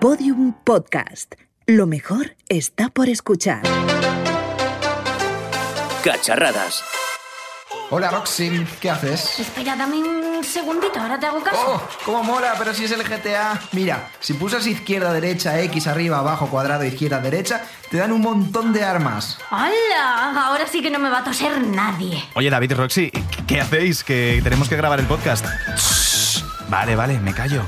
[0.00, 1.34] Podium Podcast.
[1.66, 3.62] Lo mejor está por escuchar.
[6.04, 6.84] Cacharradas.
[7.90, 9.40] Hola Roxy, ¿qué haces?
[9.40, 11.58] Espera, dame un segundito, ahora te hago caso.
[11.66, 11.82] ¡Oh!
[12.04, 12.54] ¡Cómo mola!
[12.58, 13.58] Pero si es el GTA.
[13.72, 18.72] Mira, si pulsas izquierda, derecha, X, arriba, abajo, cuadrado, izquierda, derecha, te dan un montón
[18.72, 19.38] de armas.
[19.50, 20.46] ¡Hala!
[20.46, 22.22] Ahora sí que no me va a toser nadie.
[22.34, 23.10] Oye, David y Roxy,
[23.48, 24.04] ¿qué hacéis?
[24.04, 25.44] Que tenemos que grabar el podcast.
[26.68, 27.62] Vale, vale, me callo.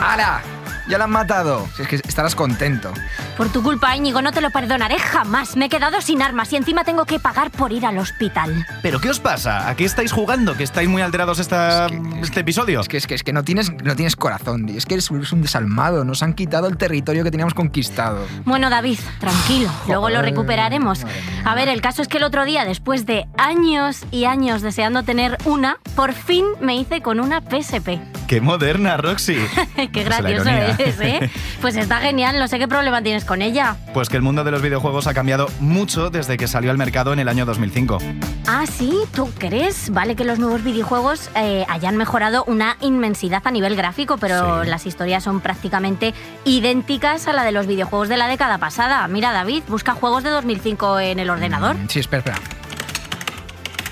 [0.00, 0.42] ¡Hala!
[0.88, 1.66] Ya la han matado.
[1.76, 2.92] Si es que estarás contento.
[3.36, 5.56] Por tu culpa, Íñigo, no te lo perdonaré jamás.
[5.56, 8.66] Me he quedado sin armas y encima tengo que pagar por ir al hospital.
[8.82, 9.68] ¿Pero qué os pasa?
[9.68, 10.54] ¿A qué estáis jugando?
[10.56, 12.80] ¿Que estáis muy alterados esta, Es que- este episodio?
[12.80, 14.68] Es que, es que, es que no, tienes, no tienes corazón.
[14.68, 16.04] Es que eres, eres un desalmado.
[16.04, 18.18] Nos han quitado el territorio que teníamos conquistado.
[18.44, 21.00] Bueno, David, tranquilo, luego lo recuperaremos.
[21.44, 25.02] A ver, el caso es que el otro día, después de años y años deseando
[25.02, 28.00] tener una, por fin me hice con una PSP.
[28.26, 29.36] ¡Qué moderna, Roxy!
[29.92, 31.30] Qué gracioso eres, ¿eh?
[31.60, 33.76] Pues está genial, no sé qué problema tienes con ella.
[33.92, 37.12] Pues que el mundo de los videojuegos ha cambiado mucho desde que salió al mercado
[37.12, 37.98] en el año 2005.
[38.46, 39.90] Ah, sí, ¿tú crees?
[39.90, 44.70] Vale que los nuevos videojuegos eh, hayan mejorado una inmensidad a nivel gráfico, pero Sí.
[44.70, 46.12] las historias son prácticamente
[46.44, 49.06] idénticas a la de los videojuegos de la década pasada.
[49.08, 51.76] Mira, David, busca juegos de 2005 en el ordenador.
[51.76, 52.38] Mm, Sí, espera, espera.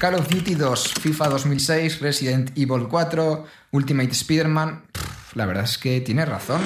[0.03, 4.83] Call of Duty 2, FIFA 2006, Resident Evil 4, Ultimate Spider-Man.
[5.35, 6.61] La verdad es que tienes razón.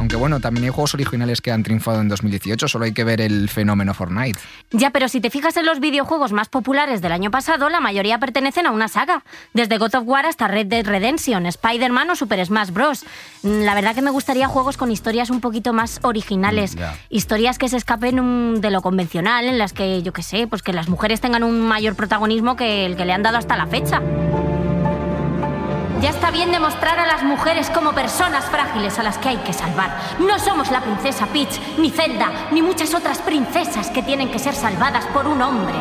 [0.00, 3.20] Aunque bueno, también hay juegos originales que han triunfado en 2018, solo hay que ver
[3.20, 4.40] el fenómeno Fortnite.
[4.70, 8.18] Ya, pero si te fijas en los videojuegos más populares del año pasado, la mayoría
[8.18, 9.22] pertenecen a una saga.
[9.52, 13.04] Desde God of War hasta Red Dead Redemption, Spider-Man o Super Smash Bros.
[13.42, 16.76] Mm, La verdad que me gustaría juegos con historias un poquito más originales.
[16.76, 16.80] Mm.
[17.10, 20.72] Historias que se escapen de lo convencional, en las que, yo qué sé, pues que
[20.72, 24.00] las mujeres tengan un mayor protagonismo que el que le han dado hasta la fecha.
[26.00, 29.52] Ya está bien demostrar a las mujeres como personas frágiles a las que hay que
[29.52, 29.90] salvar.
[30.18, 34.54] No somos la princesa Peach, ni Zelda, ni muchas otras princesas que tienen que ser
[34.54, 35.74] salvadas por un hombre.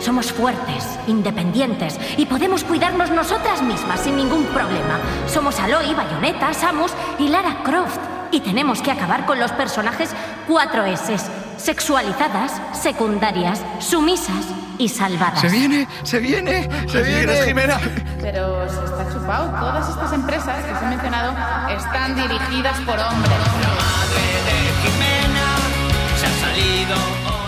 [0.00, 4.98] Somos fuertes, independientes y podemos cuidarnos nosotras mismas sin ningún problema.
[5.28, 8.00] Somos Aloy, Bayonetta, Samus y Lara Croft.
[8.32, 10.10] Y tenemos que acabar con los personajes
[10.46, 11.22] 4S,
[11.56, 14.44] sexualizadas, secundarias, sumisas
[14.78, 15.40] y salvadas.
[15.40, 15.88] ¡Se viene!
[16.02, 16.68] ¡Se viene!
[16.88, 17.42] ¡Se viene!
[17.44, 17.80] Jimena!
[18.20, 19.50] Pero se está chupado.
[19.50, 21.32] Todas estas empresas que os he mencionado
[21.70, 23.32] están dirigidas por hombres.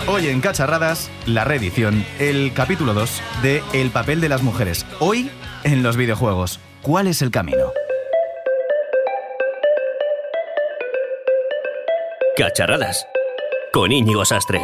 [0.09, 4.85] Hoy en Cacharradas, la reedición, el capítulo 2 de El papel de las mujeres.
[4.99, 5.29] Hoy
[5.63, 6.59] en los videojuegos.
[6.81, 7.71] ¿Cuál es el camino?
[12.37, 13.05] Cacharradas.
[13.73, 14.61] Con Íñigo Sastre.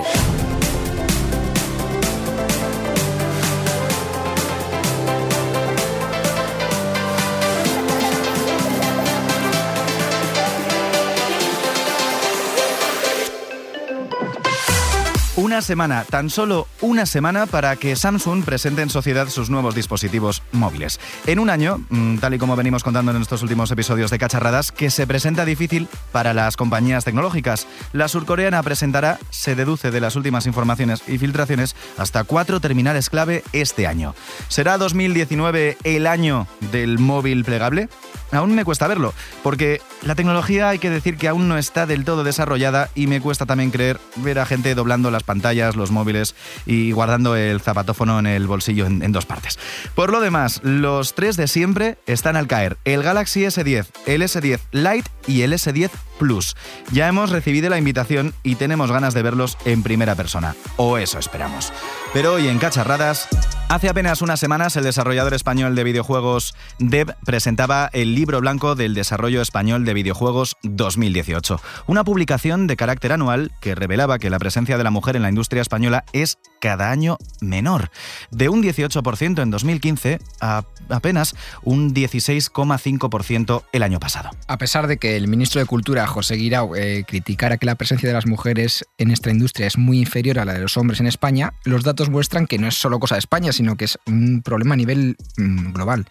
[15.54, 20.42] Una semana, tan solo una semana para que Samsung presente en sociedad sus nuevos dispositivos
[20.52, 21.00] móviles.
[21.28, 24.72] En un año, mm, tal y como venimos contando en estos últimos episodios de Cacharradas,
[24.72, 27.68] que se presenta difícil para las compañías tecnológicas.
[27.92, 33.44] La surcoreana presentará, se deduce de las últimas informaciones y filtraciones, hasta cuatro terminales clave
[33.54, 34.16] este año.
[34.48, 37.90] ¿Será 2019 el año del móvil plegable?
[38.34, 42.04] Aún me cuesta verlo, porque la tecnología hay que decir que aún no está del
[42.04, 45.43] todo desarrollada y me cuesta también creer ver a gente doblando las pantallas,
[45.76, 49.60] los móviles y guardando el zapatófono en el bolsillo en, en dos partes.
[49.94, 52.78] Por lo demás, los tres de siempre están al caer.
[52.86, 55.92] El Galaxy S10, el S10 Lite y el S10
[56.24, 56.56] Plus.
[56.94, 60.56] Ya hemos recibido la invitación y tenemos ganas de verlos en primera persona.
[60.78, 61.74] O eso esperamos.
[62.14, 63.28] Pero hoy en Cacharradas,
[63.68, 68.94] hace apenas unas semanas el desarrollador español de videojuegos Dev presentaba el libro blanco del
[68.94, 71.60] desarrollo español de videojuegos 2018.
[71.88, 75.30] Una publicación de carácter anual que revelaba que la presencia de la mujer en la
[75.30, 77.92] industria española es cada año menor.
[78.32, 84.30] De un 18% en 2015 a apenas un 16,5% el año pasado.
[84.48, 88.08] A pesar de que el ministro de Cultura, José Guirao, eh, criticara que la presencia
[88.08, 91.08] de las mujeres en esta industria es muy inferior a la de los hombres en
[91.08, 94.42] España, los datos muestran que no es solo cosa de España, sino que es un
[94.44, 96.06] problema a nivel mm, global.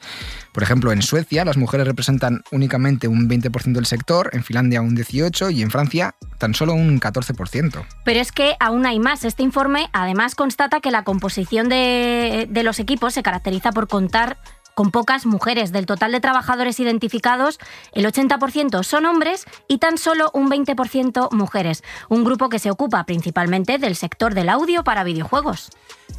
[0.53, 4.97] Por ejemplo, en Suecia las mujeres representan únicamente un 20% del sector, en Finlandia un
[4.97, 7.85] 18% y en Francia tan solo un 14%.
[8.05, 9.25] Pero es que aún hay más.
[9.25, 14.39] Este informe además constata que la composición de, de los equipos se caracteriza por contar
[14.75, 15.73] con pocas mujeres.
[15.73, 17.59] Del total de trabajadores identificados,
[17.93, 21.83] el 80% son hombres y tan solo un 20% mujeres.
[22.09, 25.71] Un grupo que se ocupa principalmente del sector del audio para videojuegos.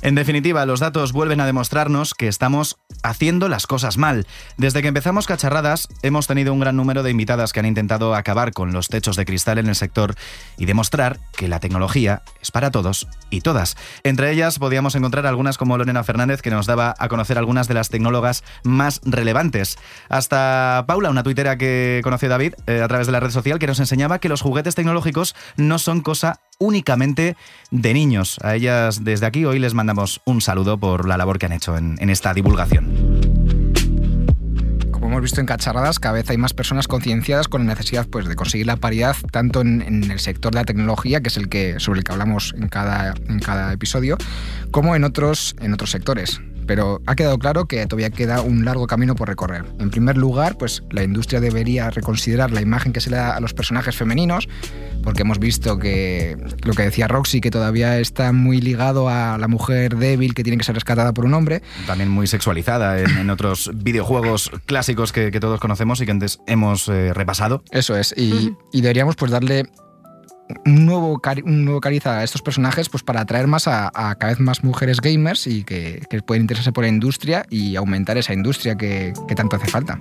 [0.01, 4.27] En definitiva, los datos vuelven a demostrarnos que estamos haciendo las cosas mal.
[4.57, 8.51] Desde que empezamos Cacharradas, hemos tenido un gran número de invitadas que han intentado acabar
[8.51, 10.15] con los techos de cristal en el sector
[10.57, 13.77] y demostrar que la tecnología es para todos y todas.
[14.03, 17.75] Entre ellas podíamos encontrar algunas como Lorena Fernández, que nos daba a conocer algunas de
[17.75, 19.77] las tecnólogas más relevantes.
[20.09, 23.67] Hasta Paula, una tuitera que conoció David eh, a través de la red social, que
[23.67, 27.35] nos enseñaba que los juguetes tecnológicos no son cosa únicamente
[27.71, 28.37] de niños.
[28.41, 31.77] A ellas desde aquí hoy les mandamos un saludo por la labor que han hecho
[31.77, 33.21] en, esta divulgación
[34.91, 38.25] como hemos visto en Cacharradas, cada vez hay más personas concienciadas con la necesidad pues,
[38.25, 41.49] de conseguir la paridad tanto en, en, el sector de la tecnología, que es el
[41.49, 44.17] que, sobre el que hablamos en cada, en cada episodio,
[44.71, 48.87] como en otros, en otros sectores pero ha quedado claro que todavía queda un largo
[48.87, 49.65] camino por recorrer.
[49.79, 53.39] En primer lugar, pues la industria debería reconsiderar la imagen que se le da a
[53.39, 54.47] los personajes femeninos,
[55.03, 59.47] porque hemos visto que lo que decía Roxy, que todavía está muy ligado a la
[59.47, 61.61] mujer débil que tiene que ser rescatada por un hombre.
[61.87, 66.39] También muy sexualizada en, en otros videojuegos clásicos que, que, todos conocemos y que antes
[66.47, 67.63] hemos eh, repasado.
[67.71, 69.65] Eso es, y, y deberíamos pues darle
[70.65, 74.39] un nuevo, un nuevo cariz a estos personajes pues para atraer más a, cada vez
[74.39, 78.75] más mujeres gamers y que, que, pueden interesarse por la industria y aumentar esa industria
[78.75, 79.99] que, que tanto hace falta.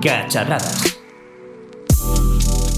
[0.00, 1.01] Cacharradas.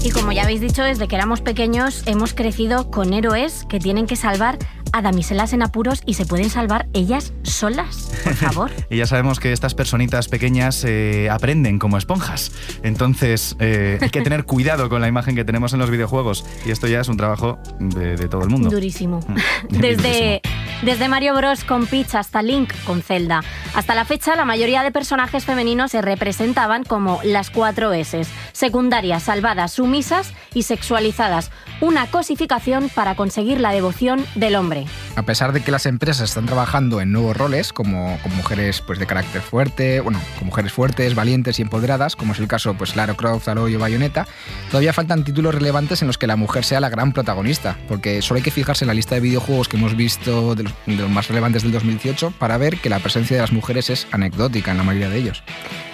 [0.05, 4.05] Y como ya habéis dicho, desde que éramos pequeños hemos crecido con héroes que tienen
[4.05, 4.59] que salvar
[4.91, 8.71] a damiselas en apuros y se pueden salvar ellas solas, por favor.
[8.91, 12.51] y ya sabemos que estas personitas pequeñas eh, aprenden como esponjas.
[12.83, 16.45] Entonces eh, hay que tener cuidado con la imagen que tenemos en los videojuegos.
[16.67, 18.69] Y esto ya es un trabajo de, de todo el mundo.
[18.69, 19.21] Durísimo.
[19.71, 20.39] Desde,
[20.81, 23.43] desde Mario Bros con Peach hasta Link con Zelda.
[23.73, 28.21] Hasta la fecha, la mayoría de personajes femeninos se representaban como las cuatro S.
[28.51, 31.51] Secundarias, salvadas, sumisas y sexualizadas.
[31.81, 34.85] Una cosificación para conseguir la devoción del hombre.
[35.15, 38.97] A pesar de que las empresas están trabajando en nuevos roles, como con mujeres pues,
[38.97, 42.95] de carácter fuerte, bueno, con mujeres fuertes, valientes y empoderadas, como es el caso pues
[42.95, 44.25] Lara Croft, Aloy o Bayonetta,
[44.71, 48.37] todavía faltan títulos relevantes en los que la mujer sea la gran protagonista, porque solo
[48.37, 51.09] hay que fijarse en la lista de videojuegos que hemos visto de los, de los
[51.09, 54.77] más relevantes del 2018 para ver que la presencia de las mujeres es anecdótica en
[54.77, 55.43] la mayoría de ellos.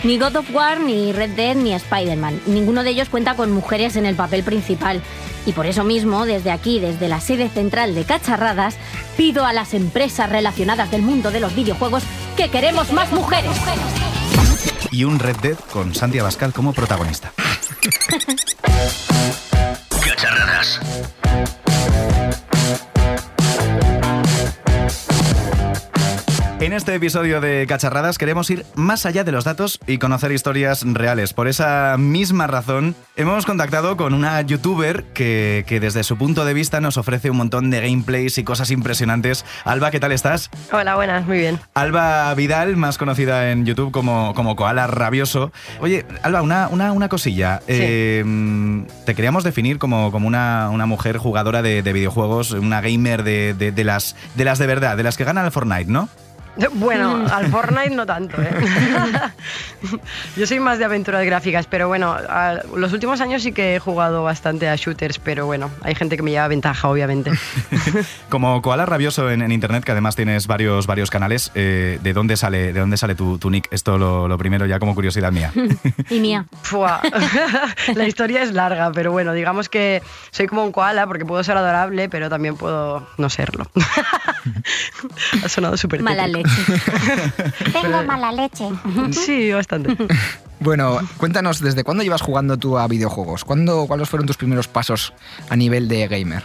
[0.04, 2.42] Ni God of War, ni Red Dead, ni Spider-Man.
[2.48, 5.02] Ninguno de ellos cuenta con mujeres en el papel principal.
[5.46, 8.76] Y por eso mismo, desde aquí, desde la sede central de Cacharradas,
[9.16, 12.04] pido a las empresas relacionadas del mundo de los videojuegos
[12.36, 13.52] que queremos más mujeres.
[14.92, 17.32] Y un Red Dead con Santi Abascal como protagonista.
[20.06, 20.82] Cacharradas.
[26.62, 30.84] En este episodio de Cacharradas queremos ir más allá de los datos y conocer historias
[30.86, 31.34] reales.
[31.34, 36.54] Por esa misma razón, hemos contactado con una youtuber que, que, desde su punto de
[36.54, 39.44] vista nos ofrece un montón de gameplays y cosas impresionantes.
[39.66, 40.52] Alba, ¿qué tal estás?
[40.72, 41.58] Hola, buenas, muy bien.
[41.74, 45.52] Alba Vidal, más conocida en YouTube como, como Koala Rabioso.
[45.80, 47.62] Oye, Alba, una, una, una cosilla.
[47.62, 47.74] Sí.
[47.76, 53.24] Eh, te queríamos definir como, como una, una mujer jugadora de, de videojuegos, una gamer
[53.24, 56.08] de, de, de, las, de las de verdad, de las que ganan al Fortnite, ¿no?
[56.74, 58.52] Bueno, al Fortnite no tanto, ¿eh?
[60.38, 62.16] Yo soy más de aventuras gráficas, pero bueno,
[62.76, 66.24] los últimos años sí que he jugado bastante a shooters, pero bueno, hay gente que
[66.24, 67.32] me lleva ventaja, obviamente.
[68.30, 72.38] Como Koala Rabioso en, en, internet, que además tienes varios, varios canales, eh, ¿de dónde
[72.38, 73.68] sale, de dónde sale tu, tu nick?
[73.72, 75.52] Esto lo, lo, primero ya como curiosidad mía.
[76.10, 76.46] y mía.
[77.96, 81.58] La historia es larga, pero bueno, digamos que soy como un koala porque puedo ser
[81.58, 83.70] adorable, pero también puedo no serlo.
[85.44, 87.72] ha sonado súper Mala leche.
[87.82, 88.70] Tengo mala leche.
[89.12, 89.96] Sí, bastante.
[90.62, 93.44] Bueno, cuéntanos, ¿desde cuándo llevas jugando tú a videojuegos?
[93.44, 95.12] ¿Cuándo, ¿Cuáles fueron tus primeros pasos
[95.50, 96.44] a nivel de gamer?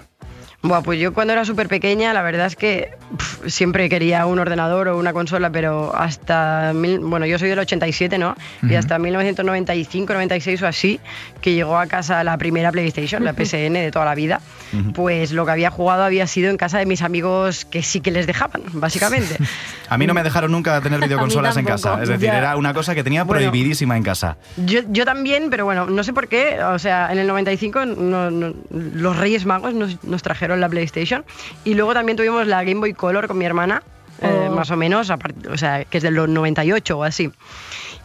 [0.62, 4.38] Bueno, pues yo cuando era súper pequeña, la verdad es que pff, siempre quería un
[4.38, 6.72] ordenador o una consola, pero hasta.
[6.75, 8.30] Mil, bueno, yo soy del 87, ¿no?
[8.30, 8.72] Uh -huh.
[8.72, 11.00] Y hasta 1995, 96 o así,
[11.40, 14.40] que llegó a casa la primera PlayStation, la PSN de toda la vida,
[14.72, 14.92] uh -huh.
[14.92, 18.10] pues lo que había jugado había sido en casa de mis amigos que sí que
[18.10, 19.36] les dejaban, básicamente.
[19.88, 22.02] a mí no me dejaron nunca tener videoconsolas en casa.
[22.02, 22.38] Es decir, ya.
[22.38, 24.36] era una cosa que tenía prohibidísima bueno, en casa.
[24.56, 26.58] Yo, yo, también, pero bueno, no sé por qué.
[26.62, 31.24] O sea, en el 95 no, no, los Reyes Magos nos, nos trajeron la PlayStation.
[31.64, 33.82] Y luego también tuvimos la Game Boy Color con mi hermana,
[34.20, 34.42] eh, oh.
[34.44, 35.10] eh, más o menos,
[35.50, 37.32] o sea, que es de los 98 o así.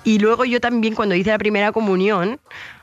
[0.04, 2.40] Y luego yo también cuando hice la primera comunión,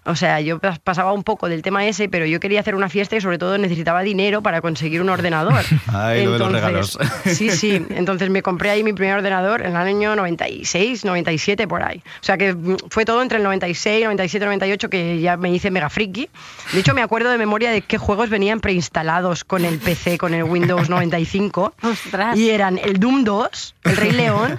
[0.08, 2.88] O sea, yo pas- pasaba un poco del tema ese, pero yo quería hacer una
[2.88, 5.64] fiesta y sobre todo necesitaba dinero para conseguir un ordenador.
[5.92, 6.98] Ay, lo de los regalos.
[7.26, 7.84] Sí, sí.
[7.90, 12.02] Entonces me compré ahí mi primer ordenador en el año 96, 97 por ahí.
[12.20, 15.70] O sea que mm, fue todo entre el 96, 97, 98 que ya me hice
[15.70, 16.28] mega friki.
[16.72, 20.34] De hecho, me acuerdo de memoria de qué juegos venían preinstalados con el PC, con
[20.34, 21.74] el Windows 95.
[21.82, 22.36] Ostras.
[22.38, 24.56] Y eran el Doom 2, el Rey León,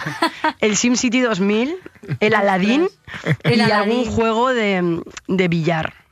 [0.60, 1.76] el SimCity 2000,
[2.20, 2.88] el Aladdin
[3.44, 3.72] El y Aladdin.
[4.00, 6.09] algún juego de, de billar.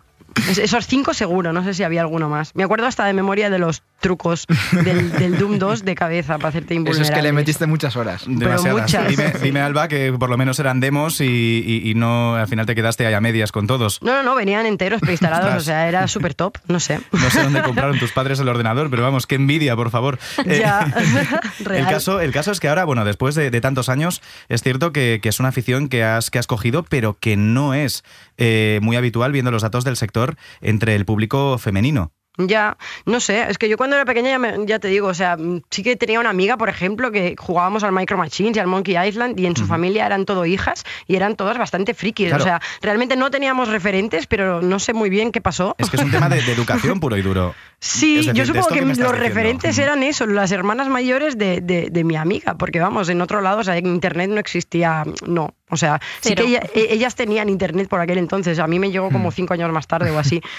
[0.50, 2.52] Es- Esos cinco seguro, no sé si había alguno más.
[2.56, 6.50] Me acuerdo hasta de memoria de los trucos del, del Doom 2 de cabeza para
[6.50, 7.10] hacerte Eso invulnerable.
[7.10, 8.24] es que le metiste muchas horas.
[8.28, 8.82] Demasiadas.
[8.82, 9.08] muchas.
[9.10, 12.66] Dime, dime, Alba, que por lo menos eran demos y, y- y no al final
[12.66, 14.00] te quedaste ahí a medias con todos.
[14.04, 17.00] No, no, no, venían enteros preinstalados, o sea, era súper top, no sé.
[17.12, 20.20] No sé dónde compraron tus padres el ordenador, pero vamos, qué envidia, por favor.
[20.46, 20.92] Eh, Ya,
[21.60, 21.88] el, real.
[21.90, 25.20] caso, el caso es que ahora, bueno, después de, de tantos años, es cierto que,
[25.22, 28.04] que es una afición que has, que has cogido, pero que no es
[28.38, 30.27] eh, muy habitual viendo los datos del sector
[30.62, 32.12] entre el público femenino.
[32.38, 35.14] Ya, no sé, es que yo cuando era pequeña ya, me- ya te digo, o
[35.14, 38.60] sea, mm, sí que tenía una amiga, por ejemplo, que jugábamos al Micro Machines y
[38.60, 42.28] al Monkey Island y en su familia eran todo hijas y eran todas bastante frikis.
[42.30, 42.44] Claro.
[42.44, 45.76] O sea, realmente no teníamos referentes, pero no sé muy bien qué pasó.
[45.80, 47.56] Es que es un tema de, de educación puro y duro.
[47.80, 49.12] Sí, decir, yo supongo que, los diciendo.
[49.14, 49.82] referentes Mm.
[49.82, 53.60] eran eso, las hermanas mayores de, de- de mi amiga, porque vamos, en otro lado,
[53.60, 55.54] o sea, en internet no existía, no.
[55.70, 58.90] O sea, sí que ella- e- ellas tenían internet por aquel entonces, a mí me
[58.90, 59.14] llegó Mm.
[59.14, 60.42] como cinco años más tarde o así.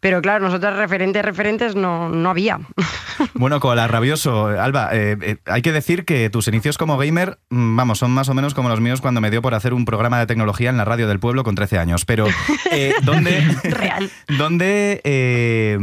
[0.00, 2.60] Pero claro, nosotras referentes, referentes no, no había.
[3.34, 7.76] Bueno, Koala Rabioso, Alba, eh, eh, hay que decir que tus inicios como gamer, mm,
[7.76, 10.18] vamos, son más o menos como los míos cuando me dio por hacer un programa
[10.18, 12.04] de tecnología en la radio del pueblo con 13 años.
[12.04, 12.26] Pero,
[12.72, 14.10] eh, ¿dónde, Real.
[14.38, 15.76] ¿dónde,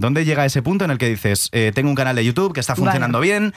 [0.00, 2.74] ¿dónde llega ese punto en el que dices, tengo un canal de YouTube que está
[2.74, 2.84] Vale.
[2.84, 3.54] funcionando bien,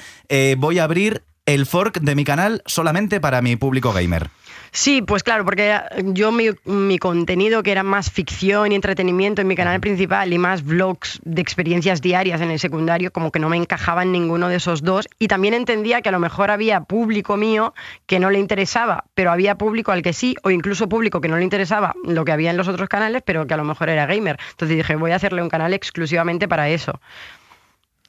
[0.58, 4.30] voy a abrir el fork de mi canal solamente para mi público gamer?
[4.74, 5.82] Sí, pues claro, porque
[6.14, 10.38] yo mi, mi contenido que era más ficción y entretenimiento en mi canal principal y
[10.38, 14.48] más vlogs de experiencias diarias en el secundario, como que no me encajaba en ninguno
[14.48, 15.10] de esos dos.
[15.20, 17.74] Y también entendía que a lo mejor había público mío
[18.06, 21.36] que no le interesaba, pero había público al que sí, o incluso público que no
[21.36, 24.06] le interesaba lo que había en los otros canales, pero que a lo mejor era
[24.06, 24.40] gamer.
[24.52, 27.02] Entonces dije, voy a hacerle un canal exclusivamente para eso.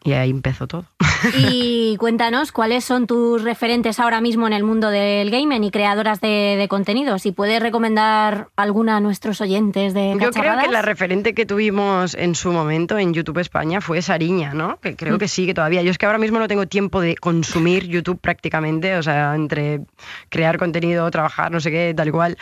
[0.05, 0.85] Y ahí empezó todo.
[1.39, 6.21] Y cuéntanos cuáles son tus referentes ahora mismo en el mundo del gaming y creadoras
[6.21, 7.19] de, de contenido.
[7.21, 12.15] Si puedes recomendar alguna a nuestros oyentes de Yo creo que la referente que tuvimos
[12.15, 14.79] en su momento en YouTube España fue Sariña, ¿no?
[14.81, 15.83] Que creo que sí, que todavía.
[15.83, 19.83] Yo es que ahora mismo no tengo tiempo de consumir YouTube prácticamente, o sea, entre
[20.29, 22.37] crear contenido, trabajar, no sé qué, tal cual.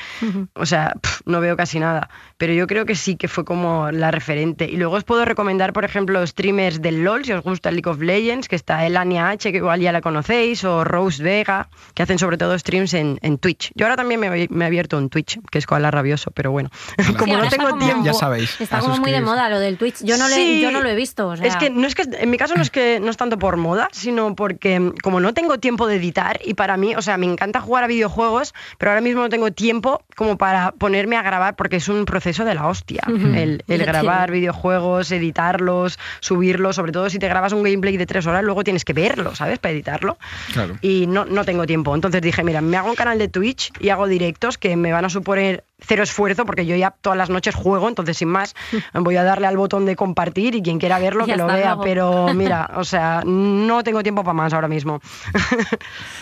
[0.55, 2.09] O sea, pf, no veo casi nada.
[2.39, 4.65] Pero yo creo que sí que fue como la referente.
[4.65, 8.01] Y luego os puedo recomendar, por ejemplo, streamers del LOL, si os gusta League of
[8.01, 12.19] Legends, que está Elania H, que igual ya la conocéis, o Rose Vega, que hacen
[12.19, 13.73] sobre todo streams en, en Twitch.
[13.75, 16.51] Yo ahora también me, he- me he abierto en Twitch, que es Koala Rabioso, pero
[16.53, 18.05] bueno, Sí, como ahora no tengo como- tiempo...
[18.05, 18.61] Ya sabéis.
[18.61, 20.03] Está como muy de moda lo del Twitch.
[20.05, 20.61] Yo no, le- Sí.
[20.61, 21.29] yo no lo he visto.
[21.29, 21.47] o sea.
[21.47, 23.57] Es que no es que en mi caso no es que no es tanto por
[23.57, 27.17] moda, sino porque mm, como no tengo tiempo de editar y para mí, o sea,
[27.17, 31.23] me encanta jugar a videojuegos, pero ahora mismo no tengo tiempo como para ponerme a
[31.23, 33.03] grabar porque es un proceso de la hostia.
[33.09, 37.97] El, el Ya te grabar videojuegos, editarlos, subirlos, sobre todo si te grabas un gameplay
[37.97, 39.59] de tres horas, luego tienes que verlo, ¿sabes?
[39.59, 40.19] Para editarlo.
[40.53, 40.77] Claro.
[40.81, 41.95] Y no, no tengo tiempo.
[41.95, 45.05] Entonces dije, mira, me hago un canal de Twitch y hago directos que me van
[45.05, 48.55] a suponer cero esfuerzo porque yo ya todas las noches juego, entonces sin más
[48.95, 51.75] voy a darle al botón de compartir y quien quiera verlo Y que lo vea.
[51.75, 51.83] luego.
[51.83, 55.01] Pero mira, o sea, no tengo tiempo para más ahora mismo.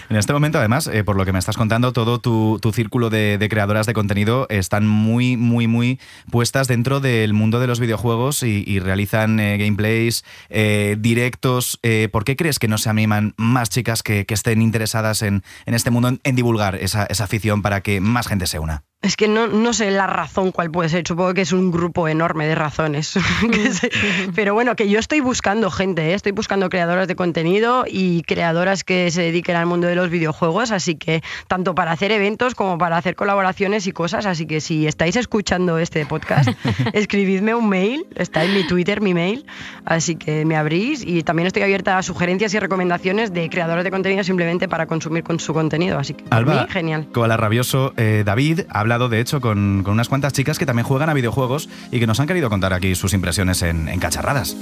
[0.09, 3.11] En este momento, además, eh, por lo que me estás contando, todo tu, tu círculo
[3.11, 6.01] de, de creadoras de contenido están muy, muy, muy
[6.31, 11.79] puestas dentro del mundo de los videojuegos y, y realizan eh, gameplays, eh, directos.
[11.83, 15.43] Eh, ¿Por qué crees que no se animan más chicas que, que estén interesadas en,
[15.67, 18.85] en este mundo, en, en divulgar esa, esa afición para que más gente se una?
[19.01, 22.09] Es que no, no sé la razón cuál puede ser, supongo que es un grupo
[22.09, 23.07] enorme de razones.
[23.73, 23.91] Sé-
[24.35, 26.15] Pero bueno, que yo estoy buscando gente, ¿eh?
[26.15, 30.73] estoy buscando creadoras de contenido y creadoras que se dediquen al mundo de los videojuegos,
[30.73, 34.89] así que tanto para hacer eventos como para hacer colaboraciones y cosas, así que si
[34.89, 36.49] estáis escuchando este podcast,
[36.93, 39.47] escribidme un mail, está en mi Twitter, mi mail,
[39.85, 41.05] así que me abrís.
[41.07, 45.23] Y también estoy abierta a sugerencias y recomendaciones de creadores de contenido simplemente para consumir
[45.23, 47.07] con su contenido, así que Alba, mí, genial.
[47.37, 51.15] Rabioso, eh, David hablado de hecho con, con unas cuantas chicas que también juegan a
[51.15, 54.57] videojuegos y que nos han querido contar aquí sus impresiones en, en cacharradas.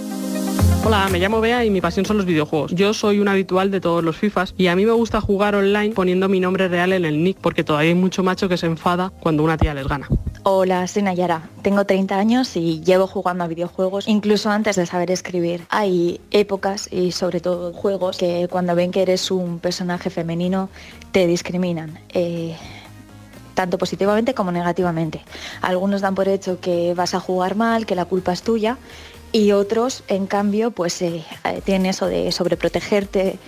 [0.85, 2.73] Hola, me llamo Bea y mi pasión son los videojuegos.
[2.73, 5.95] Yo soy un habitual de todos los FIFAs y a mí me gusta jugar online
[5.95, 9.13] poniendo mi nombre real en el nick porque todavía hay mucho macho que se enfada
[9.21, 10.09] cuando una tía les gana.
[10.43, 11.49] Hola, soy Nayara.
[11.63, 15.63] Tengo 30 años y llevo jugando a videojuegos incluso antes de saber escribir.
[15.71, 20.69] Hay épocas y sobre todo juegos que cuando ven que eres un personaje femenino
[21.13, 21.99] te discriminan.
[22.13, 22.57] Eh,
[23.57, 25.25] tanto positivamente como negativamente.
[25.63, 28.79] Algunos dan por hecho que vas a jugar mal, que la culpa es tuya,
[29.33, 33.39] y otros, en cambio, pues eh, eh, tienen eso de sobreprotegerte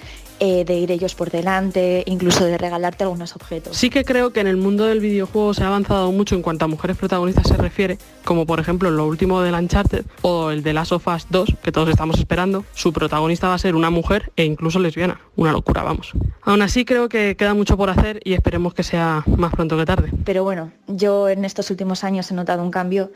[0.40, 3.76] eh, de ir ellos por delante, incluso de regalarte algunos objetos.
[3.76, 6.64] Sí que creo que en el mundo del videojuego se ha avanzado mucho en cuanto
[6.64, 10.73] a mujeres protagonistas se refiere, como por ejemplo lo último del Uncharted o el de
[10.73, 14.33] Last of Us 2, que todos estamos esperando, su protagonista va a ser una mujer
[14.37, 15.21] e incluso lesbiana.
[15.37, 16.12] Una locura, vamos.
[16.42, 19.87] Aún así creo que queda mucho por hacer y esperemos que sea más pronto que
[19.87, 20.11] tarde.
[20.25, 23.11] Pero bueno, yo en estos últimos años he notado un cambio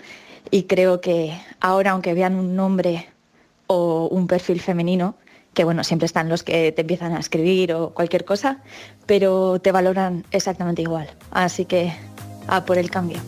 [0.51, 3.09] y creo que ahora, aunque vean un nombre
[3.67, 5.15] o un perfil femenino,
[5.55, 8.63] que bueno, siempre están los que te empiezan a escribir o cualquier cosa,
[9.07, 11.09] pero te valoran exactamente igual.
[11.31, 11.93] Así que
[12.49, 13.19] a por el cambio.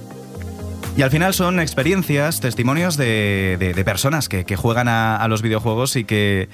[0.96, 6.04] Y al final son experiencias, testimonios de, de- personas que, juegan a, los videojuegos y
[6.04, 6.48] que,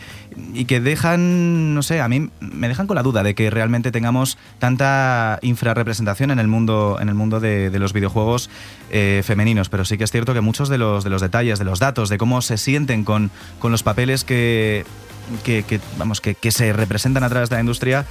[0.55, 3.93] y que dejan, no sé, a mí me dejan con la duda de que realmente
[3.93, 8.49] tengamos tanta infrarrepresentación en el mundo, en el mundo de, los videojuegos
[8.91, 9.69] eh, femeninos.
[9.69, 12.09] Pero sí que es cierto que muchos de los, de los detalles, de los datos,
[12.09, 14.87] de cómo se sienten con, con los papeles que,
[15.45, 18.07] que, que, vamos, que, que se representan a través de la industria,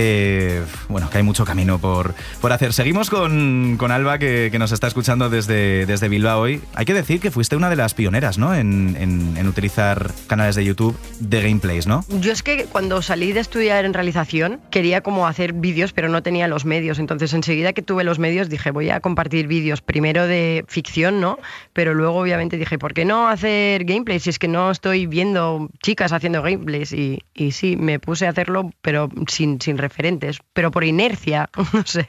[0.00, 2.72] eh, bueno, que hay mucho camino por, por hacer.
[2.72, 6.60] Seguimos con, con Alba, que, nos está escuchando desde, desde Bilbao hoy.
[6.74, 8.54] Hay que decir que fuiste una de las pioneras, ¿no?
[8.54, 12.04] En, en- en utilizar canales de YouTube de gameplays, ¿no?
[12.20, 16.22] Yo es que cuando salí de estudiar en realización quería como hacer vídeos, pero no
[16.22, 16.98] tenía los medios.
[17.00, 21.38] Entonces enseguida que tuve los medios dije voy a compartir vídeos primero de ficción, ¿no?
[21.72, 25.68] Pero luego obviamente dije ¿por qué no hacer gameplays si es que no estoy viendo
[25.82, 26.92] chicas haciendo gameplays?
[26.92, 31.82] Y, y sí, me puse a hacerlo, pero sin, sin referentes, pero por inercia, no
[31.84, 32.06] sé.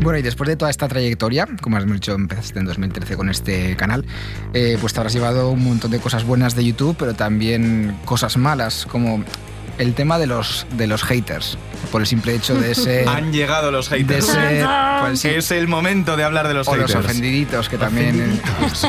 [0.00, 3.76] Bueno, y después de toda esta trayectoria, como has dicho, empezaste en 2013 con este
[3.76, 4.04] canal,
[4.52, 8.36] eh, pues te habrás llevado un montón de cosas buenas de YouTube, pero también cosas
[8.36, 9.24] malas, como
[9.78, 11.58] el tema de los, de los haters,
[11.92, 13.08] por el simple hecho de ser...
[13.08, 14.26] Han llegado los de haters.
[14.26, 14.66] ser
[15.00, 17.04] pues, sí, Es el momento de hablar de los o los haters.
[17.06, 18.40] ofendiditos, que también...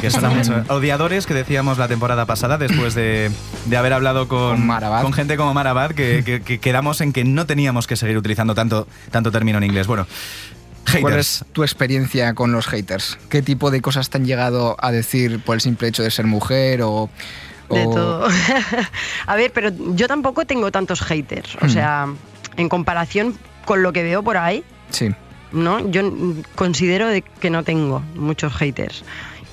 [0.01, 0.63] Que son mucho.
[0.69, 3.31] Odiadores que decíamos la temporada pasada después de,
[3.65, 5.01] de haber hablado con, Con Marabad.
[5.01, 8.55] con gente como Marabad que, que- que quedamos en que no teníamos que seguir utilizando
[8.55, 9.87] tanto, tanto término en inglés.
[9.87, 10.07] Bueno,
[10.85, 11.01] haters.
[11.01, 13.17] ¿Cuál es tu experiencia con los haters?
[13.29, 16.25] ¿Qué tipo de cosas te han llegado a decir por el simple hecho de ser
[16.27, 17.09] mujer o...?
[17.69, 18.27] De o- todo.
[19.27, 21.55] a ver, pero yo tampoco tengo tantos haters.
[21.61, 21.69] O Hmm.
[21.69, 22.07] sea,
[22.55, 25.09] en comparación con lo que veo por ahí, Sí.
[25.51, 25.89] ¿no?
[25.89, 29.03] Yo mm, considero de que no tengo muchos haters.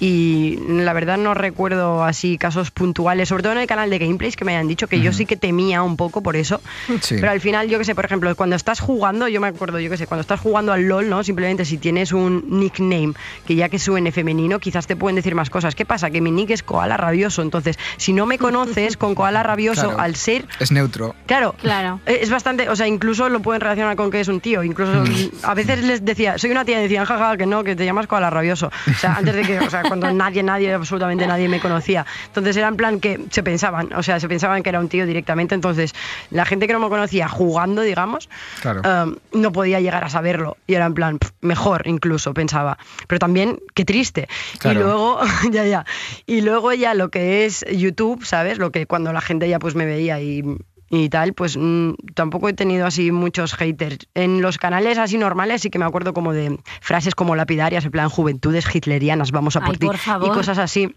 [0.04, 4.36] Y la verdad no recuerdo así casos puntuales, sobre todo en el canal de gameplays
[4.36, 6.60] que me hayan dicho que yo sí que temía un poco por eso.
[7.00, 7.16] Sí.
[7.18, 9.88] Pero al final, yo que sé, por ejemplo, cuando estás jugando, yo me acuerdo, yo
[9.88, 11.24] que sé, cuando estás jugando al LOL, ¿no?
[11.24, 13.14] Simplemente si tienes un nickname
[13.46, 15.74] que ya que suene femenino, quizás te pueden decir más cosas.
[15.74, 16.10] ¿Qué pasa?
[16.10, 17.40] Que mi nick es Koala Rabioso.
[17.40, 20.00] Entonces, si no me conoces con Koala Rabioso, Claro.
[20.00, 21.14] al ser Es neutro.
[21.26, 22.00] Claro, Claro.
[22.04, 24.62] eh, Es bastante, o sea, incluso lo pueden relacionar con que es un tío.
[24.62, 25.02] Incluso
[25.42, 28.06] a veces les decía, soy una tía, y decían, jaja, que no, que te llamas
[28.06, 28.70] Koala Rabioso.
[28.90, 32.06] O sea, antes de que, o sea, cuando nadie, nadie, absolutamente nadie me conocía.
[32.26, 35.06] Entonces era en plan que se pensaban, o sea, se pensaban que era un tío
[35.06, 35.54] directamente.
[35.54, 35.94] Entonces,
[36.30, 38.28] la gente que no me conocía jugando, digamos,
[38.60, 38.82] Claro.
[38.84, 40.56] um, no podía llegar a saberlo.
[40.66, 42.78] Y era en plan, mejor incluso, pensaba.
[43.06, 44.28] Pero también, qué triste.
[44.58, 44.80] Claro.
[44.80, 45.84] Y luego, ya, ya.
[46.26, 48.58] Y luego ya lo que es YouTube, ¿sabes?
[48.58, 50.42] Lo que cuando la gente ya pues me veía y,
[50.90, 54.08] y tal, pues mm, tampoco he tenido así muchos haters.
[54.14, 57.90] En los canales así normales sí que me acuerdo como de frases como lapidarias, en
[57.90, 59.86] plan juventudes hitlerianas, vamos a por ti.
[59.86, 59.96] por.
[60.22, 60.94] Y cosas así.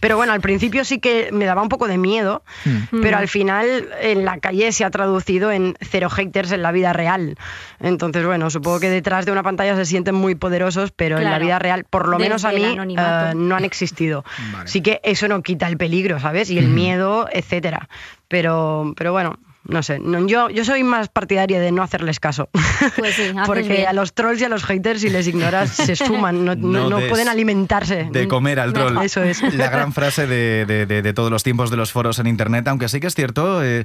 [0.00, 2.42] Pero bueno, al principio sí que me daba un poco de miedo,
[2.90, 6.92] pero al final en la calle se ha traducido en cero haters en la vida
[6.92, 7.36] real.
[7.80, 11.38] Entonces, bueno, supongo que detrás de una pantalla se sienten muy poderosos, pero en la
[11.38, 14.24] vida real, por lo menos a mí, eh, no han existido.
[14.52, 14.68] Vale.
[14.68, 16.50] Sí que eso no quita el peligro, ¿sabes?
[16.50, 17.88] Y el miedo, etcétera.
[18.28, 19.38] Pero, pero bueno.
[19.64, 22.48] No sé, no, yo, yo soy más partidaria de no hacerles caso.
[22.96, 23.86] Pues sí, Porque bien.
[23.86, 26.90] a los trolls y a los haters, si les ignoras, se suman, no, no- No
[26.90, 28.08] no des- pueden alimentarse.
[28.10, 28.98] De comer al troll.
[29.02, 29.40] Eso es.
[29.54, 32.66] La gran frase de, de- de- de todos los tiempos de los foros en Internet,
[32.66, 33.84] aunque sí que es cierto eh,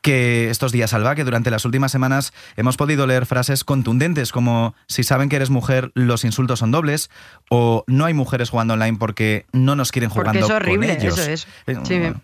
[0.00, 4.74] que estos días, Alba, que durante las últimas semanas hemos podido leer frases contundentes como
[4.86, 7.10] si saben que eres mujer, los insultos son dobles,
[7.50, 10.96] o no hay mujeres jugando online porque no nos quieren Porque jugando es horrible, con
[11.02, 11.18] ellos.
[11.18, 11.46] eso es.
[11.66, 11.94] Eh, Sí.
[11.94, 12.14] eh,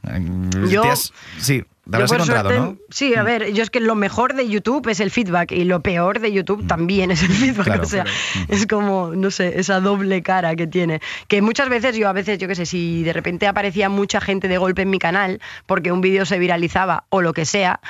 [0.71, 2.73] Yo- has- sí, te Yo, habrás por encontrado, suerte, ¿no?
[2.73, 2.79] Mm.
[2.91, 5.81] Sí, a ver, yo es que lo mejor de YouTube es el feedback y lo
[5.81, 7.65] peor de YouTube también es el feedback.
[7.65, 8.19] Claro, o sea, claro.
[8.49, 11.01] es como, no sé, esa doble cara que tiene.
[11.29, 14.49] Que muchas veces yo, a veces, yo qué sé, si de repente aparecía mucha gente
[14.49, 17.81] de golpe en mi canal porque un vídeo se viralizaba o lo que sea,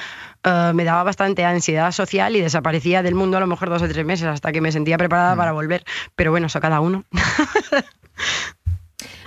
[0.44, 3.88] eh, me daba bastante ansiedad social y desaparecía del mundo a lo mejor dos o
[3.88, 5.38] tres meses hasta que me sentía preparada Mm.
[5.38, 5.84] para volver.
[6.14, 7.04] Pero bueno, eso cada uno.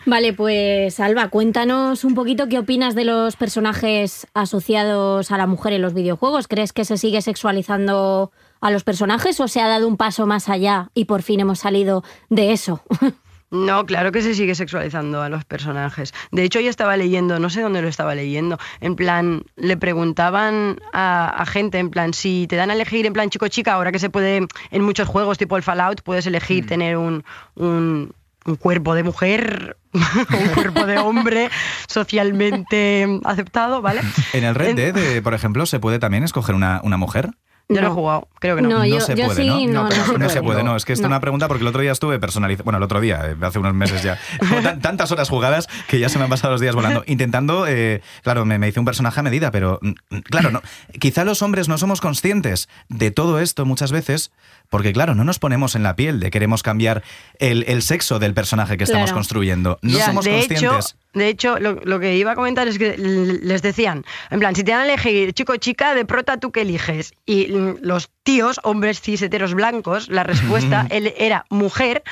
[0.09, 5.73] Vale, pues Alba, cuéntanos un poquito qué opinas de los personajes asociados a la mujer
[5.73, 6.47] en los videojuegos.
[6.47, 10.49] ¿Crees que se sigue sexualizando a los personajes o se ha dado un paso más
[10.49, 12.81] allá y por fin hemos salido de eso?
[13.51, 16.13] No, claro que se sigue sexualizando a los personajes.
[16.31, 20.77] De hecho, yo estaba leyendo, no sé dónde lo estaba leyendo, en plan, le preguntaban
[20.93, 24.11] a, gente, en plan, si te dan a elegir en plan chico-chica, ahora que se
[24.11, 26.67] puede, en muchos juegos tipo el Fallout, puedes elegir mm.
[26.67, 27.23] tener un,
[27.55, 28.13] un,
[28.55, 31.49] cuerpo de mujer, un cuerpo de hombre
[31.87, 34.01] socialmente aceptado, ¿vale?
[34.33, 37.31] En el Red Dead, por ejemplo, se puede también escoger una, una mujer.
[37.71, 37.87] Yo no.
[37.87, 38.83] he jugado, creo que no.
[38.83, 39.87] No, se puede, ¿no?
[40.17, 40.75] No, se puede, no.
[40.75, 43.21] Es que es una pregunta porque el otro día estuve personalizando, bueno, el otro día,
[43.23, 44.17] eh, hace unos meses ya,
[44.81, 48.43] tantas horas jugadas que ya se me han pasado los días volando, intentando, eh, claro,
[48.43, 50.63] me, me, hice un personaje a medida, pero mm, mm, claro, no,
[50.99, 54.31] quizá los hombres no somos conscientes de todo esto muchas veces,
[54.69, 57.03] porque claro, no nos ponemos en la piel de queremos cambiar
[57.39, 59.79] el, el sexo del personaje que estamos construyendo.
[59.81, 60.95] No somos conscientes.
[61.13, 64.71] De hecho, lo, que iba a comentar es que les decían, en plan, si te
[64.71, 67.13] dan a elegir chico o chica, de prota tú que eliges.
[67.25, 72.03] Y los tíos, hombres cis blancos, la respuesta él era mujer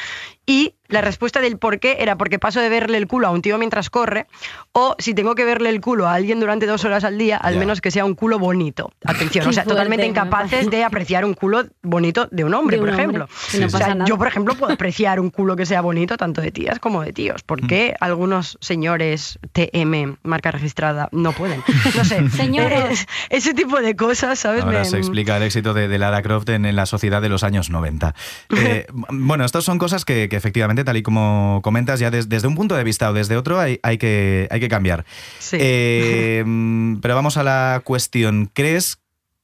[0.47, 3.41] y la respuesta del por qué era porque paso de verle el culo a un
[3.41, 4.27] tío mientras corre,
[4.71, 7.57] o si tengo que verle el culo a alguien durante dos horas al día, al
[7.57, 8.91] menos que sea un culo bonito.
[9.05, 13.25] Atención, o sea, totalmente incapaces de apreciar un culo bonito de un hombre, por ejemplo.
[13.25, 16.79] o sea, yo, por ejemplo, puedo apreciar un culo que sea bonito tanto de tías
[16.79, 17.43] como de tíos.
[17.43, 18.03] ¿Por qué mm.
[18.03, 21.63] algunos señores TM, marca registrada, no pueden?
[21.95, 22.27] No sé.
[22.37, 23.07] Señores.
[23.29, 24.63] ese tipo de cosas, ¿sabes?
[24.63, 28.13] Ahora se explica el éxito de, Lara Croft en, la sociedad de los años 90.
[28.57, 32.75] Eh, bueno, estas son cosas que efectivamente tal y como comentas, ya desde un punto
[32.75, 35.05] de vista o desde otro hay, hay, que, hay que cambiar.
[35.51, 36.43] Eh,
[37.01, 38.49] pero vamos a la cuestión.
[38.53, 38.99] ¿Crees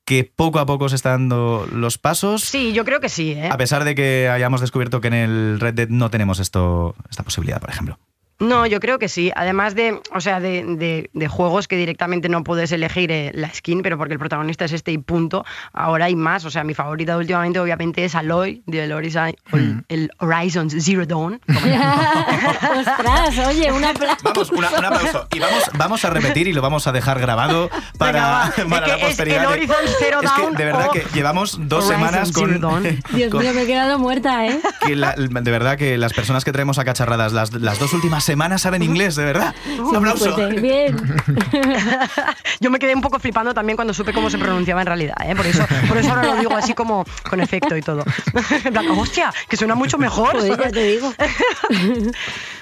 [0.06, 2.44] que poco a poco se están dando los pasos?
[2.44, 3.32] Sí, yo creo que sí.
[3.32, 3.50] ¿eh?
[3.52, 7.24] A pesar de que hayamos descubierto que en el Red Dead no tenemos esto, esta
[7.24, 7.98] posibilidad, por ejemplo.
[8.40, 9.32] No, yo creo que sí.
[9.36, 13.98] Además de, o sea, de, juegos que directamente no puedes elegir eh, la skin, pero
[13.98, 15.46] porque el protagonista es este y punto.
[15.72, 16.46] Ahora hay más.
[16.46, 19.80] O sea, mi favorita últimamente, obviamente, es Aloy del Horizon, hmm.
[19.88, 21.40] el Horizon Zero Dawn.
[21.48, 24.18] Ostras, oye, un aplauso.
[24.24, 25.28] Vamos, un aplauso.
[25.34, 29.44] Y vamos, vamos a repetir y lo vamos a dejar grabado para, para la posteridad.
[29.44, 30.44] el Horizon Zero Dawn.
[30.44, 32.54] Es que de verdad que llevamos dos semanas con.
[33.14, 34.60] Dios mío, me he quedado muerta, ¿eh?
[34.86, 38.84] de verdad que las personas que traemos a cacharradas las, las dos últimas semanas saben
[38.84, 39.54] inglés, de verdad.
[39.80, 40.36] Un aplauso.
[40.62, 40.96] Bien.
[42.60, 45.36] Yo me quedé un poco flipando también cuando supe cómo se pronunciaba en realidad, ¿eh?
[45.36, 48.04] por, eso, por eso ahora lo digo así como con efecto y todo.
[48.98, 50.44] hostia, que suena mucho mejor.
[50.46, 51.14] ya te digo.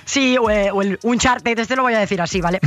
[0.04, 2.60] Sí, o, el Uncharted, este lo voy a decir así, ¿vale?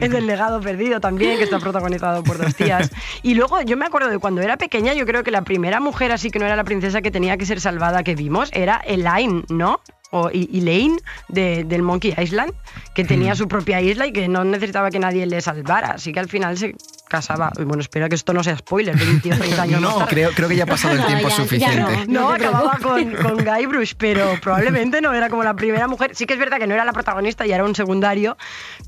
[0.00, 2.90] es el legado perdido también, que está protagonizado por dos tías.
[3.22, 6.10] Y luego yo me acuerdo de cuando era pequeña, yo creo que la primera mujer
[6.10, 9.44] así que no era la princesa que tenía que ser salvada que vimos era Elaine,
[9.48, 9.80] ¿no?
[10.10, 12.52] O Elaine de, del Monkey Island,
[12.94, 13.36] que tenía mm.
[13.36, 15.92] su propia isla y que no necesitaba que nadie le salvara.
[15.92, 16.74] Así que al final se
[17.08, 17.52] casaba.
[17.58, 20.56] Y bueno, espero que esto no sea spoiler, 20 30 años No, creo, creo que
[20.56, 22.06] ya ha pasado el tiempo suficiente.
[22.06, 26.14] no, acababa con, con Guybrush, pero probablemente no era como la primera mujer.
[26.14, 28.36] Sí que es verdad que no era la protagonista y era un secundario,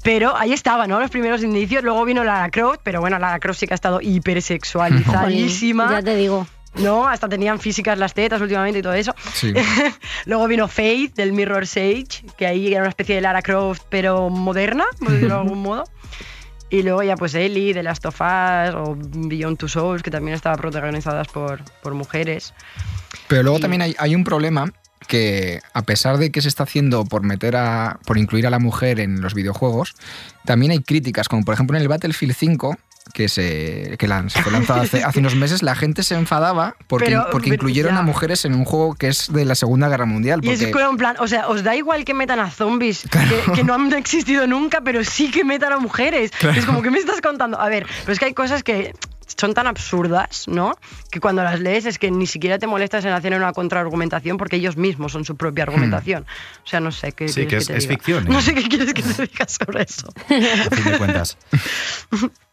[0.02, 1.00] pero ahí estaba, ¿no?
[1.00, 1.83] Los primeros indicios.
[1.83, 5.90] Luego vino Lara Croft, pero bueno, Lara Croft sí que ha estado hipersexualizadísima.
[5.90, 6.46] ya te digo.
[6.76, 7.09] ¿No?
[7.09, 9.14] Hasta tenían físicas las tetas últimamente y todo eso.
[10.26, 14.30] Luego vino Faith del Mirror Sage, que ahí era una especie de Lara Croft, pero
[14.30, 15.85] moderna, por decirlo de algún modo.
[16.72, 20.37] Y luego ya pues Ellie de Last of Us o Beyond Two Souls, que también
[20.37, 22.54] estaban protagonizadas por, por mujeres.
[23.26, 24.72] Pero luego también hay, hay, un problema
[25.09, 28.61] que a pesar de que se está haciendo por meter a por incluir a la
[28.61, 29.94] mujer en los videojuegos,
[30.44, 32.76] también hay críticas, como por ejemplo en el Battlefield 5
[33.12, 37.51] que se, que fue lanzado hace, hace, unos meses, la gente se enfadaba porque, porque
[37.51, 40.40] incluyeron a mujeres en un juego que es de la Segunda Guerra Mundial.
[40.42, 43.05] Y es en plan, o sea, os da igual que metan a zombies
[43.55, 46.31] que, no han existido nunca, pero sí que metan a mujeres.
[46.57, 47.61] Es como, que me estás contando?
[47.61, 48.94] A ver, pero es que hay cosas que
[49.37, 50.77] son tan absurdas, ¿no?
[51.11, 54.57] Que cuando las lees es que ni siquiera te molestas en hacer una contraargumentación porque
[54.57, 56.27] ellos mismos son su propia argumentación.
[56.64, 57.29] O sea, no sé qué.
[57.29, 58.25] Sí, que es, ficción.
[58.27, 58.42] No ¿eh?
[58.42, 60.09] sé qué quieres que te diga sobre eso.
[60.16, 61.37] A fin de cuentas.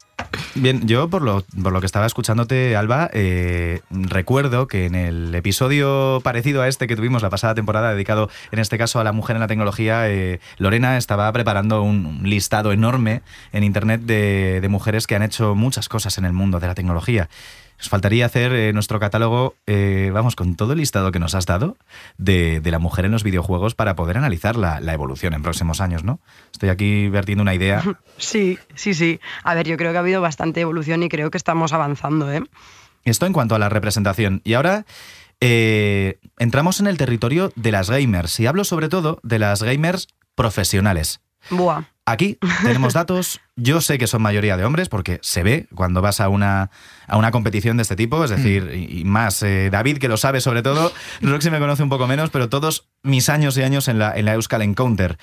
[0.55, 5.35] Bien, yo por lo, por lo que estaba escuchándote, Alba, eh, recuerdo que en el
[5.35, 9.11] episodio parecido a este que tuvimos la pasada temporada, dedicado en este caso a la
[9.11, 13.21] mujer en la tecnología, eh, Lorena estaba preparando un listado enorme
[13.53, 16.75] en Internet de, de mujeres que han hecho muchas cosas en el mundo de la
[16.75, 17.29] tecnología.
[17.77, 21.45] Nos faltaría hacer eh, nuestro catálogo, eh, vamos, con todo el listado que nos has
[21.45, 21.77] dado
[22.17, 26.19] de, la mujer en los videojuegos para poder analizar la, evolución en próximos años, ¿no?
[26.51, 27.83] Estoy aquí vertiendo una idea.
[28.17, 29.19] Sí, sí, sí.
[29.43, 32.41] A ver, yo creo que ha habido bastante evolución y creo que estamos avanzando, ¿eh?
[33.03, 34.41] Esto en cuanto a la representación.
[34.43, 34.85] Y ahora
[35.39, 38.39] eh, entramos en el territorio de las gamers.
[38.39, 41.21] Y hablo sobre todo de las gamers profesionales.
[41.49, 41.83] Buah.
[42.09, 46.21] Aquí tenemos datos, yo sé que son mayoría de hombres porque se ve cuando vas
[46.21, 46.71] a una,
[47.05, 50.15] a una competición de este tipo, es decir, y, y más eh, David que lo
[50.15, 53.89] sabe sobre todo, Roxy me conoce un poco menos, pero todos mis años y años
[53.89, 55.17] en la, en la Euskal Encounter.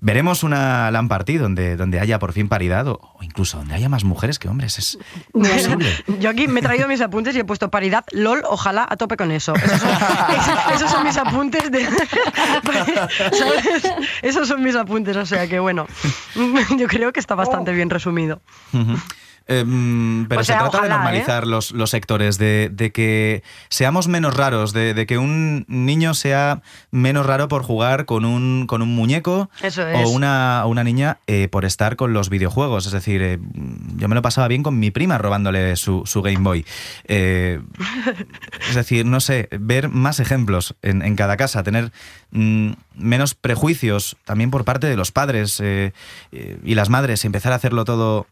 [0.00, 3.88] Veremos una LAN party donde, donde haya por fin paridad o, o incluso donde haya
[3.88, 4.78] más mujeres que hombres.
[4.78, 4.98] Es
[5.32, 5.88] imposible.
[6.20, 9.16] Yo aquí me he traído mis apuntes y he puesto paridad, LOL, ojalá a tope
[9.16, 9.54] con eso.
[9.54, 11.86] Esos son, esos- esos son mis apuntes de.
[13.32, 13.92] ¿sabes?
[14.22, 15.86] Esos son mis apuntes, o sea que bueno.
[16.76, 18.42] Yo creo que está bastante bien resumido.
[19.46, 20.88] Em, pero se trata de ojalá, ¿eh?
[20.88, 26.14] normalizar los, los sectores, de, de que seamos menos raros, de, de que un niño
[26.14, 30.06] sea menos raro por jugar con un, con un muñeco Eso es.
[30.06, 32.86] o una, una niña eh, por estar con los videojuegos.
[32.86, 33.38] Es decir, eh,
[33.96, 36.64] yo me lo pasaba bien con mi prima robándole su, su Game Boy.
[38.68, 41.92] Es decir, no sé, ver más ejemplos en, en cada casa, tener
[42.30, 45.62] mm, menos prejuicios también por parte de los padres
[46.32, 48.26] y las madres, empezar a hacerlo todo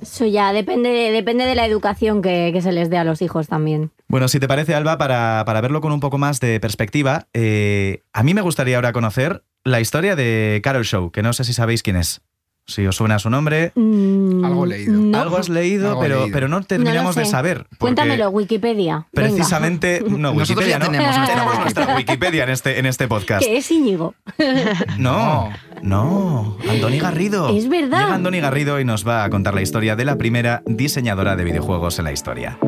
[0.00, 3.22] Eso ya depende de, depende de la educación que, que se les dé a los
[3.22, 3.90] hijos también.
[4.08, 8.02] Bueno, si te parece, Alba, para, para verlo con un poco más de perspectiva, eh,
[8.12, 11.52] a mí me gustaría ahora conocer la historia de Carol Show, que no sé si
[11.52, 12.20] sabéis quién es.
[12.64, 13.72] Si os suena su nombre.
[13.74, 14.92] Algo leído.
[14.92, 15.20] no.
[15.20, 16.32] Algo has leído, Algo pero, leído.
[16.32, 17.66] pero no terminamos No de saber.
[17.78, 19.06] Cuéntamelo, Wikipedia.
[19.12, 19.28] Venga.
[19.28, 20.84] Precisamente, no, Nosotros Wikipedia, ya ¿no?
[20.92, 23.44] tenemos nuestra nuestra Wikipedia en este, en este podcast.
[23.44, 24.14] Que es Íñigo.
[24.96, 25.50] No,
[25.82, 27.48] no, Andoni Garrido.
[27.56, 28.00] Es verdad.
[28.04, 31.44] Llega Andoni Garrido y nos va a contar la historia de la primera diseñadora de
[31.44, 32.58] videojuegos en la historia.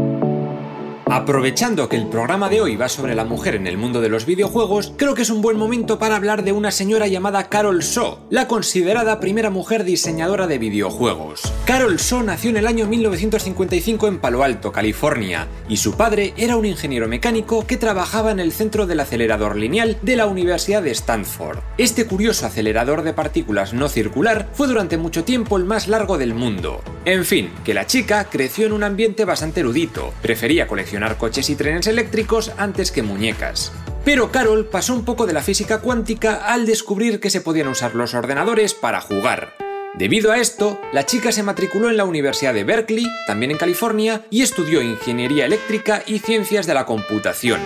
[1.15, 4.27] Aprovechando que el programa de hoy va sobre la mujer en el mundo de los
[4.27, 8.27] videojuegos, creo que es un buen momento para hablar de una señora llamada Carol So,
[8.31, 11.53] la considerada primera mujer diseñadora de videojuegos.
[11.67, 16.57] Carol So nació en el año 1955 en Palo Alto, California, y su padre era
[16.57, 20.91] un ingeniero mecánico que trabajaba en el centro del acelerador lineal de la Universidad de
[20.91, 21.61] Stanford.
[21.79, 26.35] Este curioso acelerador de partículas no circular fue durante mucho tiempo el más largo del
[26.35, 26.83] mundo.
[27.05, 31.57] En fin, que la chica creció en un ambiente bastante erudito, prefería coleccionar coches y
[31.57, 33.73] trenes eléctricos antes que muñecas.
[34.05, 37.95] Pero Carol pasó un poco de la física cuántica al descubrir que se podían usar
[37.95, 39.55] los ordenadores para jugar.
[39.95, 44.27] Debido a esto, la chica se matriculó en la Universidad de Berkeley, también en California,
[44.29, 47.61] y estudió ingeniería eléctrica y ciencias de la computación.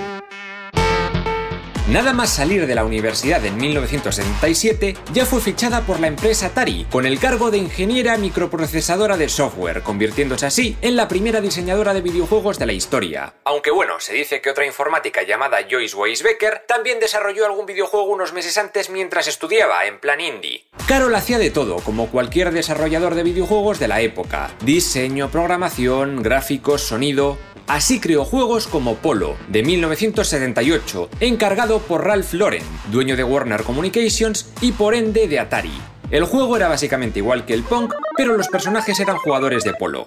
[1.88, 6.84] Nada más salir de la universidad en 1977, ya fue fichada por la empresa Atari,
[6.90, 12.02] con el cargo de ingeniera microprocesadora de software, convirtiéndose así en la primera diseñadora de
[12.02, 13.36] videojuegos de la historia.
[13.44, 18.34] Aunque bueno, se dice que otra informática llamada Joyce Weisbecker también desarrolló algún videojuego unos
[18.34, 20.66] meses antes mientras estudiaba, en plan indie.
[20.86, 24.50] Carol hacía de todo, como cualquier desarrollador de videojuegos de la época.
[24.60, 27.38] Diseño, programación, gráficos, sonido...
[27.68, 34.50] Así creó juegos como Polo, de 1978, encargado por Ralph Lauren, dueño de Warner Communications
[34.62, 35.78] y por ende de Atari.
[36.10, 40.06] El juego era básicamente igual que el Pong, pero los personajes eran jugadores de polo.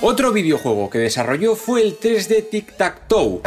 [0.00, 3.40] Otro videojuego que desarrolló fue el 3D Tic Tac Toe,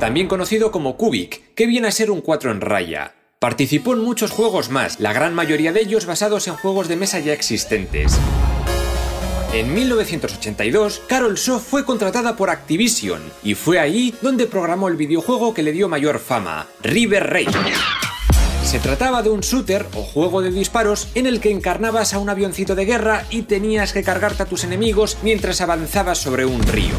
[0.00, 3.14] también conocido como Cubic, que viene a ser un 4 en raya.
[3.38, 7.20] Participó en muchos juegos más, la gran mayoría de ellos basados en juegos de mesa
[7.20, 8.18] ya existentes.
[9.52, 15.52] En 1982, Carol So fue contratada por Activision y fue ahí donde programó el videojuego
[15.52, 17.50] que le dio mayor fama, River Raid.
[18.64, 22.30] Se trataba de un shooter o juego de disparos en el que encarnabas a un
[22.30, 26.94] avioncito de guerra y tenías que cargarte a tus enemigos mientras avanzabas sobre un río.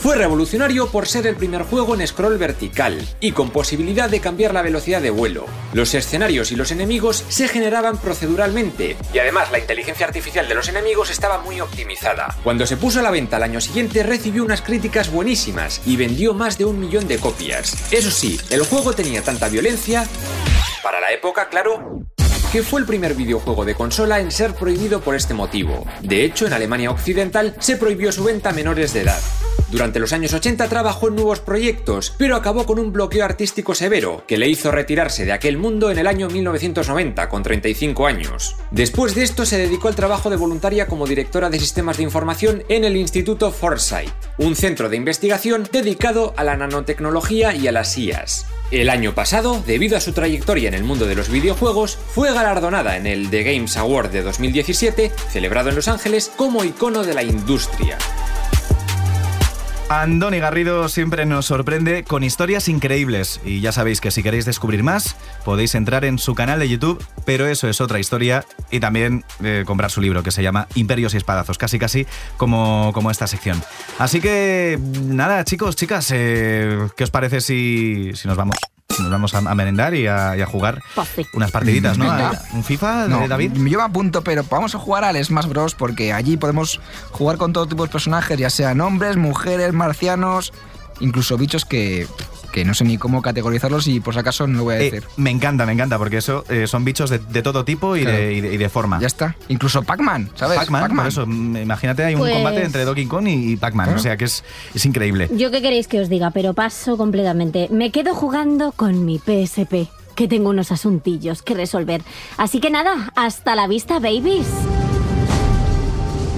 [0.00, 4.54] Fue revolucionario por ser el primer juego en scroll vertical y con posibilidad de cambiar
[4.54, 5.44] la velocidad de vuelo.
[5.72, 10.68] Los escenarios y los enemigos se generaban proceduralmente y además la inteligencia artificial de los
[10.68, 12.36] enemigos estaba muy optimizada.
[12.44, 16.32] Cuando se puso a la venta al año siguiente recibió unas críticas buenísimas y vendió
[16.32, 17.92] más de un millón de copias.
[17.92, 20.06] Eso sí, el juego tenía tanta violencia,
[20.80, 22.04] para la época claro,
[22.52, 25.84] que fue el primer videojuego de consola en ser prohibido por este motivo.
[26.02, 29.20] De hecho, en Alemania Occidental se prohibió su venta a menores de edad.
[29.70, 34.24] Durante los años 80 trabajó en nuevos proyectos, pero acabó con un bloqueo artístico severo,
[34.26, 38.56] que le hizo retirarse de aquel mundo en el año 1990, con 35 años.
[38.70, 42.62] Después de esto se dedicó al trabajo de voluntaria como directora de sistemas de información
[42.70, 47.98] en el Instituto Foresight, un centro de investigación dedicado a la nanotecnología y a las
[47.98, 48.46] IAS.
[48.70, 52.96] El año pasado, debido a su trayectoria en el mundo de los videojuegos, fue galardonada
[52.96, 57.22] en el The Games Award de 2017, celebrado en Los Ángeles, como icono de la
[57.22, 57.98] industria.
[59.90, 64.82] Andoni Garrido siempre nos sorprende con historias increíbles y ya sabéis que si queréis descubrir
[64.82, 69.24] más podéis entrar en su canal de YouTube, pero eso es otra historia y también
[69.42, 73.26] eh, comprar su libro que se llama Imperios y Espadazos, casi casi como, como esta
[73.26, 73.62] sección.
[73.98, 78.58] Así que nada chicos, chicas, eh, ¿qué os parece si, si nos vamos?
[79.00, 80.82] Nos vamos a, a merendar y a, y a jugar
[81.32, 82.10] unas partiditas, ¿no?
[82.10, 83.52] A- ¿Un FIFA, No, de David?
[83.54, 85.74] Yo me apunto, pero vamos a jugar al Smash Bros.
[85.74, 86.80] porque allí podemos
[87.10, 90.52] jugar con todo tipo de personajes, ya sean hombres, mujeres, marcianos,
[91.00, 92.06] incluso bichos que,
[92.52, 94.84] que no sé ni cómo categorizarlos y por si acaso no lo voy a Eh,
[94.90, 95.04] decir.
[95.16, 98.16] me encanta, me encanta, porque eso eh, son bichos de, de todo tipo y, Claro.
[98.16, 98.98] de, y de- y de forma.
[99.00, 99.36] Ya está.
[99.48, 100.58] Incluso Pac-Man, ¿sabes?
[100.58, 100.96] Pac-Man, Pac-Man.
[101.04, 104.00] por eso, imagínate, hay un Pues- combate entre Donkey Kong y, y Pac-Man, Claro.
[104.00, 105.28] o sea que es, es increíble.
[105.34, 107.68] Yo qué queréis que os diga, pero paso completamente.
[107.70, 112.02] Me quedo jugando con mi PSP, que tengo unos asuntillos que resolver.
[112.38, 114.46] Así que nada, hasta la vista, babies.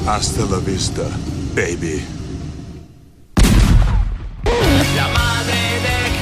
[0.06, 1.02] Hasta la vista,
[1.54, 2.02] baby.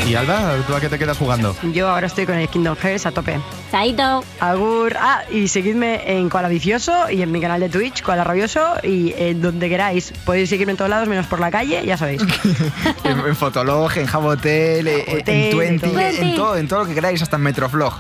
[0.08, 1.54] Y Alba, ¿tú a qué te quedas jugando?
[1.74, 3.38] Yo ahora estoy con el Kingdom Hearts a tope.
[3.70, 4.24] Chaito.
[4.40, 4.96] Agur.
[4.98, 9.12] Ah, y seguidme en Koala Vicioso y en mi canal de Twitch, Koala Rabioso, y
[9.18, 10.14] en donde queráis.
[10.24, 12.22] Podéis seguirme en todos lados, menos por la calle, ya sabéis.
[13.04, 16.00] en, en Fotolog, en Jabotel, eh, Jabotel, en Twenty, en todo.
[16.00, 17.92] en todo, en todo lo que queráis, hasta en Metroflog.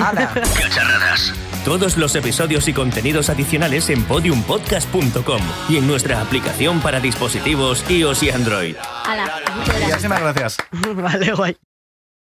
[0.00, 0.30] ¡Hala!
[0.62, 1.32] Cacharradas.
[1.64, 8.22] Todos los episodios y contenidos adicionales en podiumpodcast.com y en nuestra aplicación para dispositivos iOS
[8.22, 8.76] y Android.
[9.04, 10.56] Hala, Muchísimas gracias.
[10.94, 11.56] vale, guay.